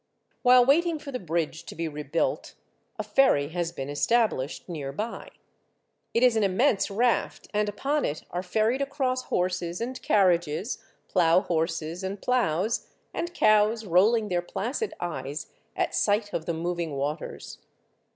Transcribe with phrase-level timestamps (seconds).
[0.41, 2.55] While waiting for the bridge to be rebuilt,
[2.97, 5.29] a ferry has been established near by.
[6.11, 10.79] It is an im mense raft, and upon it are ferried across horses and carriages,
[11.07, 16.95] plough horses and ploughs, and cows rolling their placid eyes at sight of the moving
[16.97, 17.59] waters.